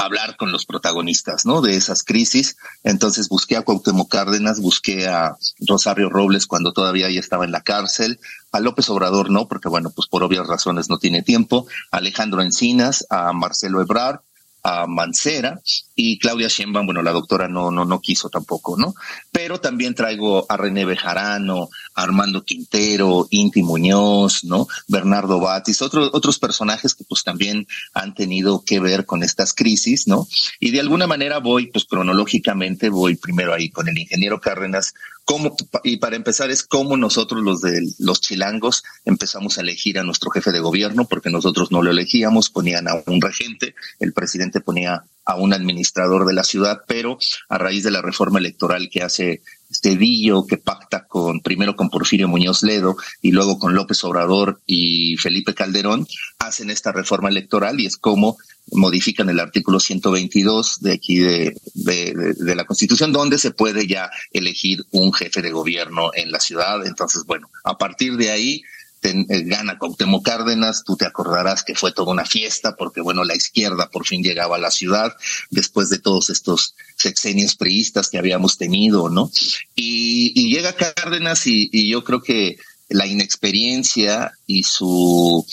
[0.00, 1.60] hablar con los protagonistas, ¿no?
[1.60, 2.56] De esas crisis.
[2.84, 5.36] Entonces busqué a Cuauhtémoc Cárdenas, busqué a
[5.66, 8.18] Rosario Robles cuando todavía ella estaba en la cárcel,
[8.52, 12.42] a López Obrador no, porque bueno, pues por obvias razones no tiene tiempo, a Alejandro
[12.42, 14.20] Encinas, a Marcelo Ebrard,
[14.62, 15.60] a Mancera
[15.94, 18.94] y Claudia Sheinbaum, bueno, la doctora no, no, no quiso tampoco, ¿no?
[19.30, 24.66] Pero también traigo a René Bejarano, a Armando Quintero, Inti Muñoz, ¿no?
[24.88, 30.06] Bernardo Batis, otros, otros personajes que pues también han tenido que ver con estas crisis,
[30.06, 30.26] ¿no?
[30.58, 34.94] Y de alguna manera voy, pues cronológicamente voy primero ahí con el ingeniero Cárdenas,
[35.24, 40.02] cómo, y para empezar es cómo nosotros los de los chilangos empezamos a elegir a
[40.02, 44.60] nuestro jefe de gobierno, porque nosotros no lo elegíamos, ponían a un regente, el presidente
[44.60, 47.16] ponía a un administrador de la ciudad, pero
[47.48, 52.26] a raíz de la reforma electoral que hace Cedillo, que pacta con primero con Porfirio
[52.26, 56.04] Muñoz Ledo y luego con López Obrador y Felipe Calderón,
[56.40, 58.38] hacen esta reforma electoral y es como
[58.72, 64.10] modifican el artículo 122 de aquí de, de, de, la Constitución, donde se puede ya
[64.32, 66.84] elegir un jefe de gobierno en la ciudad.
[66.86, 68.62] Entonces, bueno, a partir de ahí
[69.02, 73.34] eh, gana Cuauhtémoc Cárdenas, tú te acordarás que fue toda una fiesta porque bueno, la
[73.34, 75.14] izquierda por fin llegaba a la ciudad
[75.50, 79.30] después de todos estos sexenios priistas que habíamos tenido, ¿no?
[79.74, 82.56] Y, llega Cárdenas y yo creo que
[82.90, 85.46] la inexperiencia y su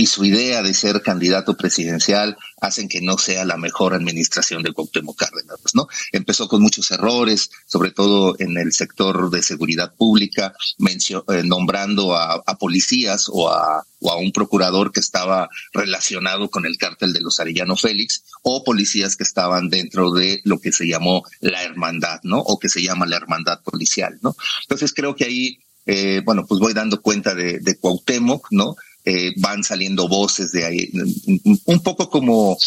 [0.00, 4.72] y su idea de ser candidato presidencial hacen que no sea la mejor administración de
[4.72, 5.88] Cuauhtémoc Cárdenas, ¿no?
[6.10, 12.42] Empezó con muchos errores, sobre todo en el sector de seguridad pública, eh, nombrando a,
[12.58, 13.84] policías o a,
[14.18, 19.24] un procurador que estaba relacionado con el cártel de los Arellano Félix, o policías que
[19.24, 22.38] estaban dentro de lo que se llamó la hermandad, ¿no?
[22.38, 24.34] O que se llama la hermandad policial, ¿no?
[24.62, 28.76] Entonces creo que ahí eh, bueno, pues voy dando cuenta de, de Cuauhtémoc, ¿no?
[29.04, 30.90] Eh, van saliendo voces de ahí,
[31.64, 32.58] un poco como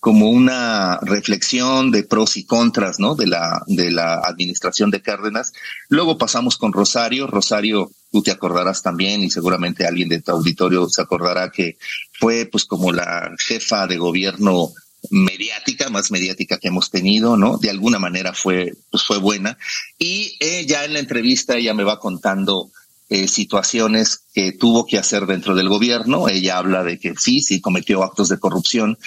[0.00, 3.14] como una reflexión de pros y contras, ¿no?
[3.14, 5.52] De la, de la administración de Cárdenas.
[5.88, 7.26] Luego pasamos con Rosario.
[7.26, 11.78] Rosario, tú te acordarás también y seguramente alguien de tu auditorio se acordará que
[12.12, 14.72] fue pues como la jefa de gobierno
[15.10, 17.58] mediática, más mediática que hemos tenido, ¿no?
[17.58, 19.58] De alguna manera fue, pues fue buena.
[19.98, 22.70] Y eh, ya en la entrevista ella me va contando
[23.10, 26.28] eh, situaciones que tuvo que hacer dentro del gobierno.
[26.28, 28.98] Ella habla de que sí, sí cometió actos de corrupción,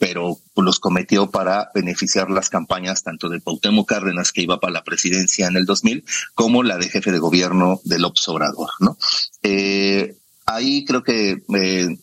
[0.00, 4.84] pero los cometió para beneficiar las campañas tanto de Pautemo Cárdenas, que iba para la
[4.84, 8.98] presidencia en el 2000, como la de jefe de gobierno de López Obrador, ¿no?
[9.42, 11.96] Eh, ahí creo que eh,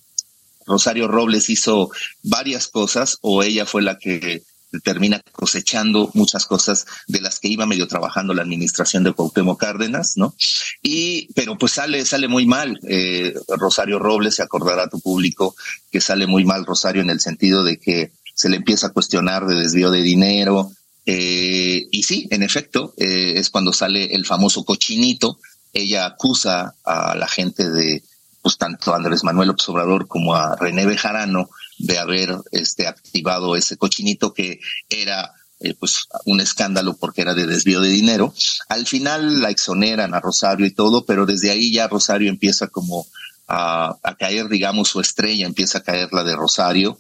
[0.66, 1.90] Rosario Robles hizo
[2.24, 4.44] varias cosas, o ella fue la que
[4.80, 10.14] termina cosechando muchas cosas de las que iba medio trabajando la administración de Cuauhtémoc Cárdenas,
[10.16, 10.34] ¿no?
[10.82, 12.80] Y, pero pues sale, sale muy mal.
[12.88, 15.56] Eh, Rosario Robles, se acordará a tu público
[15.92, 19.46] que sale muy mal Rosario en el sentido de que se le empieza a cuestionar
[19.46, 20.72] de desvío de dinero.
[21.06, 25.40] Eh, y sí, en efecto, eh, es cuando sale el famoso cochinito.
[25.74, 28.04] Ella acusa a la gente de,
[28.42, 31.50] pues tanto a Andrés Manuel Obrador como a René Bejarano
[31.84, 34.60] de haber este, activado ese cochinito que
[34.90, 38.34] era eh, pues un escándalo porque era de desvío de dinero.
[38.68, 43.06] Al final la exoneran a Rosario y todo, pero desde ahí ya Rosario empieza como
[43.48, 46.98] a, caer, digamos, su estrella, empieza a caer la de Rosario.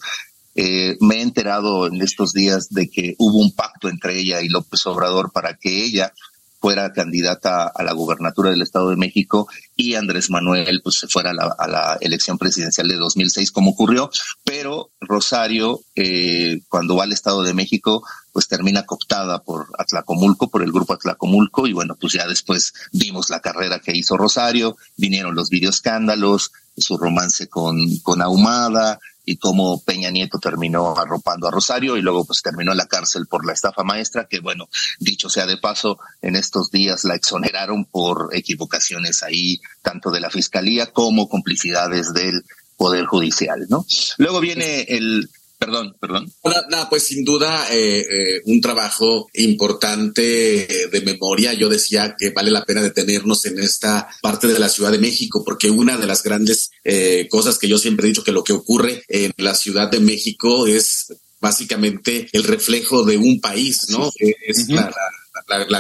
[0.54, 4.50] Eh, me he enterado en estos días de que hubo un pacto entre ella y
[4.50, 6.14] López Obrador para que ella
[6.62, 11.32] fuera candidata a la gubernatura del Estado de México y Andrés Manuel pues se fuera
[11.32, 14.12] a la, elección presidencial de 2006 como ocurrió,
[14.44, 20.62] pero Rosario eh, cuando va al Estado de México pues termina cooptada por Atlacomulco, por
[20.62, 21.66] el grupo Atlacomulco.
[21.66, 26.98] Y bueno pues ya después vimos la carrera que hizo Rosario, vinieron los videoescándalos, su
[26.98, 32.42] romance con, con Ahumada, y cómo Peña Nieto terminó arropando a Rosario y luego pues
[32.42, 34.68] terminó en la cárcel por la estafa maestra, que bueno,
[35.00, 40.30] dicho sea de paso, en estos días la exoneraron por equivocaciones ahí, tanto de la
[40.30, 42.44] fiscalía como complicidades del
[42.78, 43.86] poder judicial, ¿no?
[44.18, 45.30] Luego viene el
[45.62, 46.34] Perdón, perdón.
[46.72, 51.54] Nada, pues sin duda eh, eh, un trabajo importante de memoria.
[51.54, 55.44] Yo decía que vale la pena detenernos en esta parte de la Ciudad de México,
[55.46, 58.54] porque una de las grandes eh, cosas que yo siempre he dicho que lo que
[58.54, 64.10] ocurre en la Ciudad de México es básicamente el reflejo de un país, ¿no?
[64.18, 64.96] Es la, la,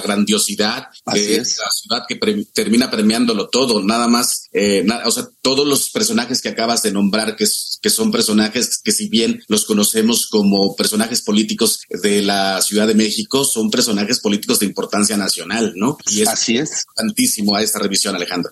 [0.01, 2.15] grandiosidad de la ciudad que
[2.53, 7.36] termina premiándolo todo, nada más, eh, o sea, todos los personajes que acabas de nombrar,
[7.36, 7.45] que,
[7.82, 12.95] que son personajes que si bien los conocemos como personajes políticos de la Ciudad de
[12.95, 15.97] México, son personajes políticos de importancia nacional, ¿no?
[16.09, 16.84] Y es Así es.
[16.84, 18.51] importantísimo a esta revisión, Alejandro.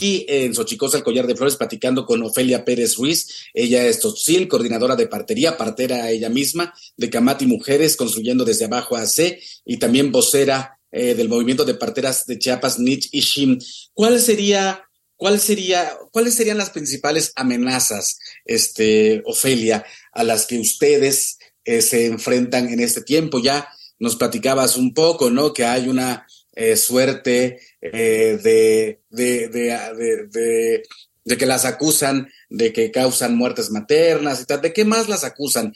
[0.00, 3.48] Y en Xochicosca, el collar de flores, platicando con Ofelia Pérez Ruiz.
[3.54, 8.96] Ella es Totzil, coordinadora de partería, partera ella misma, de Camati Mujeres, construyendo desde abajo
[8.96, 13.58] a C, y también vocera eh, del movimiento de parteras de Chiapas, Nich y Shim.
[13.92, 14.84] ¿Cuál sería,
[15.16, 22.06] cuál sería, cuáles serían las principales amenazas, este, Ofelia, a las que ustedes eh, se
[22.06, 23.40] enfrentan en este tiempo?
[23.40, 25.52] Ya nos platicabas un poco, ¿no?
[25.52, 26.26] Que hay una
[26.58, 30.82] eh, suerte eh, de, de, de,
[31.24, 34.60] de, que las acusan de que causan muertes maternas y tal.
[34.60, 35.72] ¿De qué más las acusan?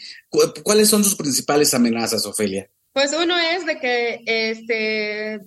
[0.64, 2.68] ¿Cuáles son sus principales amenazas, Ofelia?
[2.92, 5.40] Pues uno es de que, este,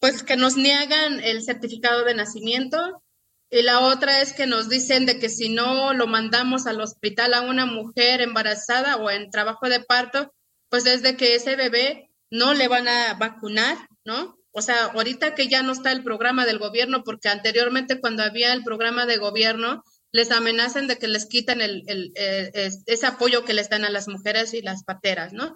[0.00, 3.00] pues que nos niegan el certificado de nacimiento
[3.48, 7.34] y la otra es que nos dicen de que si no lo mandamos al hospital
[7.34, 10.34] a una mujer embarazada o en trabajo de parto,
[10.68, 14.39] pues desde que ese bebé no le van a vacunar, ¿no?
[14.52, 18.52] O sea, ahorita que ya no está el programa del gobierno, porque anteriormente cuando había
[18.52, 21.84] el programa de gobierno, les amenazan de que les quiten el,
[22.16, 25.54] eh, ese apoyo que les dan a las mujeres y las pateras, ¿no?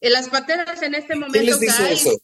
[0.00, 1.32] Y las pateras en este momento...
[1.32, 2.18] ¿Quién les dice eso?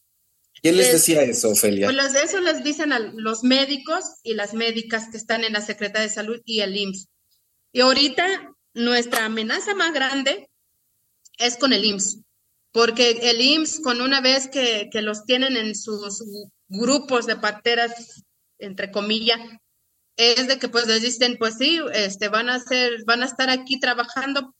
[0.61, 1.91] ¿Quién les decía eso, Ofelia?
[1.91, 6.09] Pues eso les dicen a los médicos y las médicas que están en la Secretaría
[6.09, 7.09] de Salud y el IMSS.
[7.73, 10.49] Y ahorita nuestra amenaza más grande
[11.39, 12.25] es con el IMSS
[12.75, 16.25] porque el IMSS, con una vez que, los tienen en sus
[16.67, 18.25] grupos de parteras,
[18.59, 19.39] entre comillas,
[20.17, 23.49] es de que pues les dicen, pues sí, este, van a ser, van a estar
[23.49, 24.57] aquí trabajando,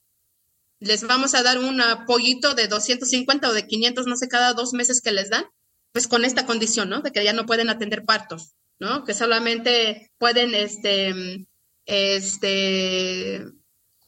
[0.79, 4.71] les vamos a dar un apoyito de 250 o de 500, no sé, cada dos
[4.71, 5.43] meses que les dan,
[5.91, 7.01] pues con esta condición, ¿no?
[7.01, 9.03] De que ya no pueden atender partos, ¿no?
[9.03, 11.45] Que solamente pueden, este,
[11.85, 13.45] este,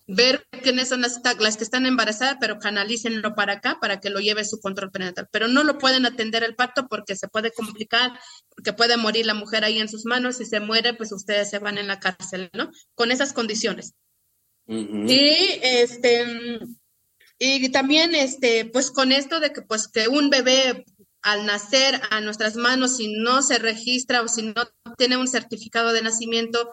[0.07, 4.19] ver quiénes son las, las, que están embarazadas, pero canalícenlo para acá para que lo
[4.19, 5.27] lleve su control prenatal.
[5.31, 8.17] Pero no lo pueden atender el parto porque se puede complicar,
[8.49, 10.37] porque puede morir la mujer ahí en sus manos.
[10.37, 12.71] Si se muere, pues ustedes se van en la cárcel, ¿no?
[12.95, 13.93] Con esas condiciones.
[14.67, 16.59] Y este
[17.39, 20.83] y también este pues con esto de que pues que un bebé
[21.21, 24.53] al nacer a nuestras manos si no se registra o si no
[24.97, 26.69] tiene un certificado de nacimiento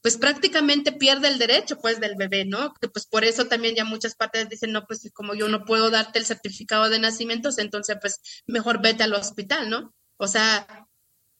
[0.00, 2.72] pues prácticamente pierde el derecho pues del bebé, ¿no?
[2.80, 5.90] Que pues por eso también ya muchas partes dicen, no, pues como yo no puedo
[5.90, 9.94] darte el certificado de nacimiento, entonces pues mejor vete al hospital, ¿no?
[10.16, 10.86] O sea,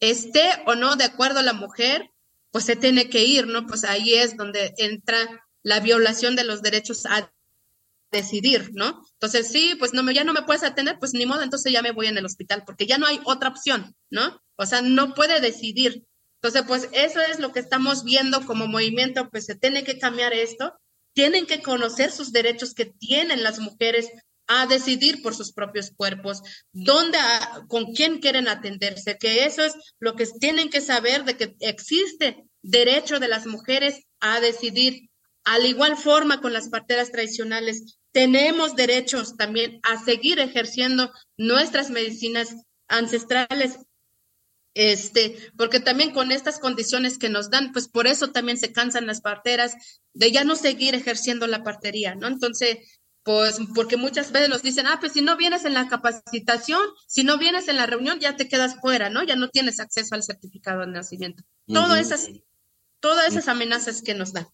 [0.00, 2.10] esté o no de acuerdo a la mujer,
[2.50, 3.66] pues se tiene que ir, ¿no?
[3.66, 7.32] Pues ahí es donde entra la violación de los derechos a
[8.10, 9.02] decidir, ¿no?
[9.14, 11.92] Entonces, sí, pues no, ya no me puedes atender, pues ni modo, entonces ya me
[11.92, 14.40] voy en el hospital, porque ya no hay otra opción, ¿no?
[14.56, 16.04] O sea, no puede decidir.
[16.40, 20.32] Entonces, pues eso es lo que estamos viendo como movimiento, pues se tiene que cambiar
[20.32, 20.72] esto,
[21.14, 24.08] tienen que conocer sus derechos que tienen las mujeres
[24.46, 27.18] a decidir por sus propios cuerpos, dónde,
[27.68, 32.44] con quién quieren atenderse, que eso es lo que tienen que saber de que existe
[32.62, 35.10] derecho de las mujeres a decidir.
[35.44, 42.54] Al igual forma con las parteras tradicionales, tenemos derechos también a seguir ejerciendo nuestras medicinas
[42.88, 43.78] ancestrales
[44.78, 49.08] este, porque también con estas condiciones que nos dan, pues por eso también se cansan
[49.08, 49.74] las parteras
[50.14, 52.28] de ya no seguir ejerciendo la partería, ¿no?
[52.28, 52.78] Entonces,
[53.24, 57.24] pues porque muchas veces nos dicen, ah, pues si no vienes en la capacitación, si
[57.24, 59.24] no vienes en la reunión, ya te quedas fuera, ¿no?
[59.24, 61.42] Ya no tienes acceso al certificado de nacimiento.
[61.66, 62.28] Todas esas,
[63.00, 64.46] todas esas amenazas que nos dan.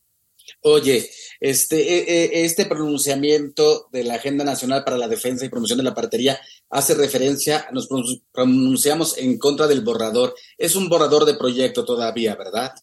[0.62, 5.78] Oye, este, e, e, este pronunciamiento de la Agenda Nacional para la Defensa y Promoción
[5.78, 6.40] de la Partería
[6.70, 7.88] hace referencia, nos
[8.32, 10.34] pronunciamos en contra del borrador.
[10.57, 12.74] Es un borrador de proyecto todavía, ¿verdad?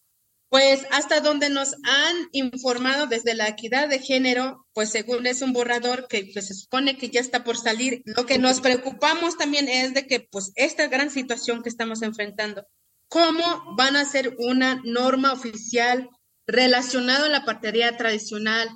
[0.52, 5.54] Pues hasta donde nos han informado desde la equidad de género, pues según es un
[5.54, 8.02] borrador que pues, se supone que ya está por salir.
[8.04, 12.66] Lo que nos preocupamos también es de que pues esta gran situación que estamos enfrentando,
[13.08, 16.10] ¿cómo van a ser una norma oficial
[16.48, 18.70] relacionado a la partería tradicional,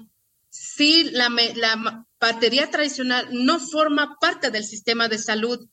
[0.50, 5.68] si la, la partería tradicional no forma parte del sistema de salud,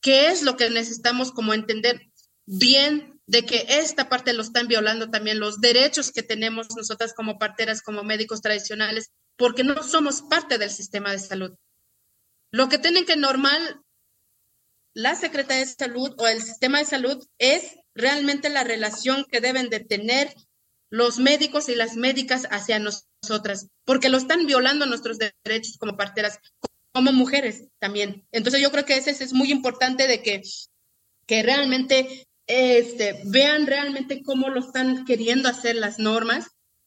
[0.00, 2.00] ¿qué es lo que necesitamos como entender
[2.44, 7.38] bien de que esta parte lo están violando también los derechos que tenemos nosotras como
[7.38, 11.52] parteras, como médicos tradicionales, porque no somos parte del sistema de salud.
[12.52, 13.80] Lo que tienen que normal
[14.94, 19.68] la Secretaría de Salud o el sistema de salud es realmente la relación que deben
[19.68, 20.32] de tener
[20.90, 26.38] los médicos y las médicas hacia nosotras, porque lo están violando nuestros derechos como parteras,
[26.92, 28.26] como mujeres también.
[28.32, 30.42] Entonces yo creo que ese, es muy importante de que,
[31.26, 36.46] que realmente este, vean realmente cómo lo están queriendo hacer las normas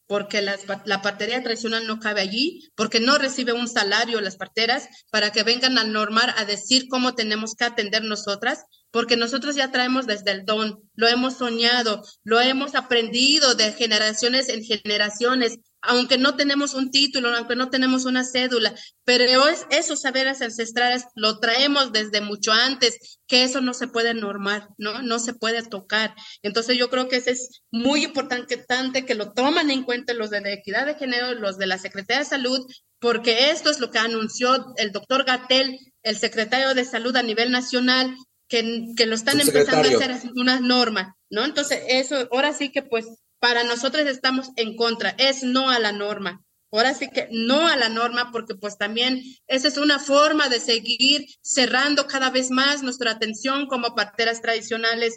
[0.10, 5.32] porque la partería tradicional no cabe allí, porque no recibe un salario las parteras para
[5.32, 10.08] que vengan a normar, a decir cómo tenemos que atender nosotras, porque nosotros ya traemos
[10.08, 16.36] desde el don, lo hemos soñado, lo hemos aprendido de generaciones en generaciones, aunque no
[16.36, 18.74] tenemos un título, aunque no tenemos una cédula,
[19.06, 24.14] pero es, esos saberes ancestrales lo traemos desde mucho antes, que eso no se puede
[24.14, 25.02] normar, ¿no?
[25.02, 26.16] No se puede tocar.
[26.42, 30.42] Entonces yo creo que eso es muy importante que lo toman en cuenta los de
[30.42, 32.60] la equidad de género, los de la Secretaría de Salud,
[33.00, 37.52] porque esto es lo que anunció el doctor Gatel, el secretario de Salud a nivel
[37.52, 38.14] nacional,
[38.50, 41.46] que, que lo están empezando a hacer una norma, ¿no?
[41.46, 43.06] Entonces eso, ahora sí que pues
[43.40, 46.44] para nosotros estamos en contra, es no a la norma.
[46.72, 50.60] Ahora sí que no a la norma, porque pues también esa es una forma de
[50.60, 55.16] seguir cerrando cada vez más nuestra atención como parteras tradicionales.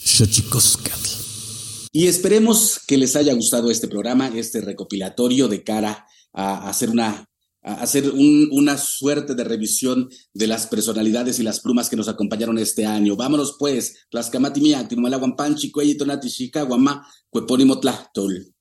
[1.93, 7.27] Y esperemos que les haya gustado este programa, este recopilatorio de cara a hacer una
[7.63, 12.87] hacer una suerte de revisión de las personalidades y las plumas que nos acompañaron este
[12.87, 13.17] año.
[13.17, 18.53] Vámonos pues, Tlaxcamatimiac, Timalaguampanchi, Cueyitonati, Guamá, Cuepónimo Tlachtol.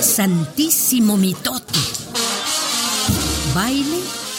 [0.00, 1.78] Santísimo Mitote.
[3.54, 3.98] Baile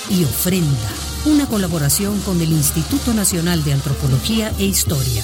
[0.10, 0.92] y ofrenda.
[1.26, 5.24] Una colaboración con el Instituto Nacional de Antropología e Historia.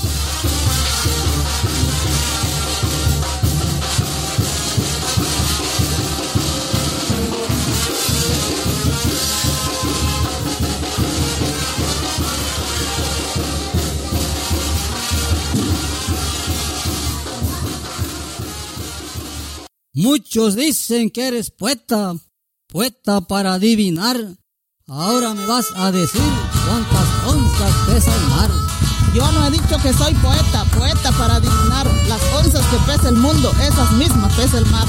[20.02, 22.16] Muchos dicen que eres poeta,
[22.68, 24.16] poeta para adivinar.
[24.88, 26.22] Ahora me vas a decir
[26.66, 28.50] cuántas onzas pesa el mar.
[29.14, 33.18] Yo no he dicho que soy poeta, poeta para adivinar las onzas que pesa el
[33.18, 34.88] mundo, esas mismas pesa el mar.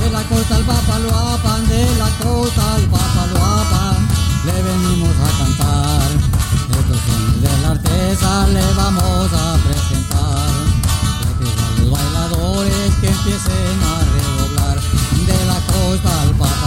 [0.00, 4.08] De la costa al papaloapan, de la costa al papaloapan
[4.44, 5.37] le venimos a
[7.70, 10.50] artesa le vamos a presentar.
[11.38, 14.78] Que los bailadores que empiecen a redoblar.
[15.26, 16.57] De la costa al Papaloapan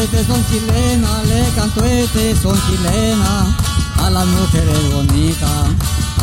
[0.00, 3.56] este son chilena, le canto este son chilena,
[4.04, 5.66] a las mujeres bonitas,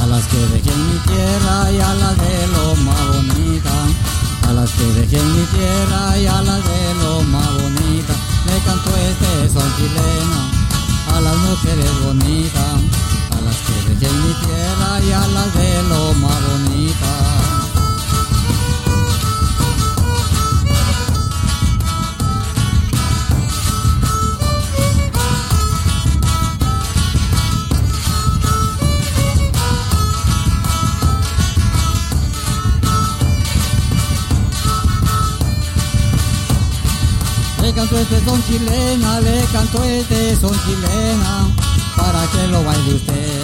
[0.01, 3.73] a las que dejé en mi tierra y a las de lo más bonita,
[4.47, 8.13] a las que dejé en mi tierra y a las de lo más bonita,
[8.45, 10.41] le canto este son chilena,
[11.15, 12.77] a las mujeres bonitas,
[13.31, 17.42] a las que dejé en mi tierra y a las de lo más bonita.
[37.73, 41.47] Canto este son chilena, le canto este son chilena,
[41.95, 43.41] para que lo baile usted.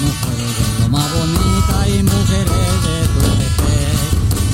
[0.00, 3.98] Mujeres lo más bonita y mujeres de Tultepec.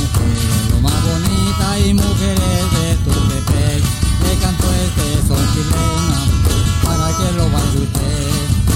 [0.01, 3.83] Mujeres de lo más bonita y mujeres de Tultepec.
[4.25, 6.21] Le canto este son chilena,
[6.83, 8.33] para que lo baile usted.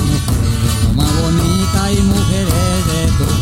[0.09, 3.38] Mujeres lo más bonita y mujeres de Tultepec.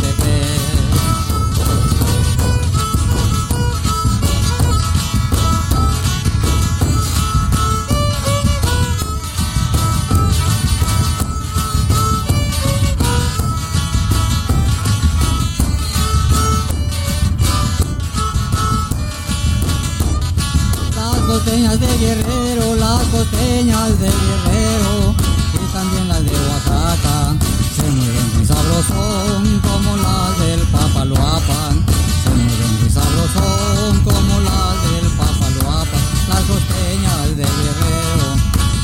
[21.99, 25.15] Guerrero, las costeñas de Guerrero
[25.55, 27.35] y también las de Oaxaca
[27.75, 31.85] se mueven muy sabrosón como las del Papaloapan.
[32.23, 36.03] Se mueven muy sabrosón como las del Papaloapan.
[36.29, 38.29] Las costeñas de Guerrero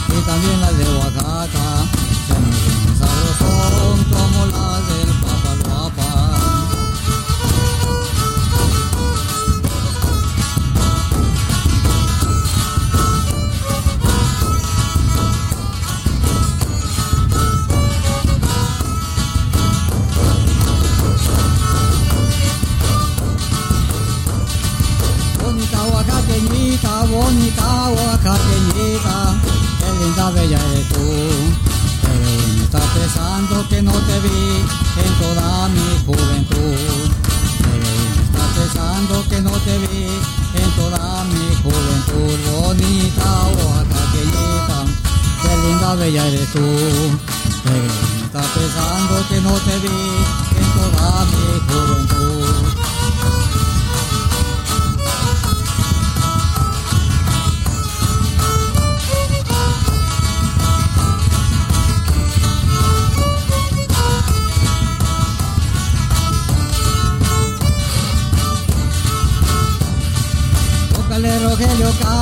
[0.08, 1.21] y también las de Oaxaca
[30.30, 31.06] bella eres tú.
[32.02, 34.64] Pero me está pesando que no te vi
[35.04, 37.10] en toda mi juventud.
[37.62, 40.06] Pero me está pesando que no te vi
[40.54, 42.38] en toda mi juventud.
[42.52, 44.78] Bonita oaxaqueñita,
[45.42, 46.68] qué linda bella eres tú.
[47.64, 50.02] Pero me está pesando que no te vi
[50.60, 51.61] en toda mi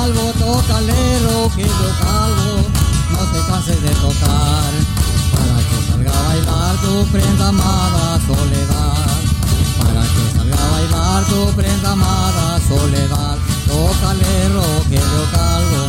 [0.00, 2.64] Calvo, tócale Rogelio Calvo,
[3.12, 4.72] no te canses de tocar,
[5.30, 9.20] para que salga a bailar tu prenda amada soledad,
[9.76, 13.36] para que salga a bailar tu prenda amada soledad,
[13.68, 15.88] tócale Rogelio Calvo,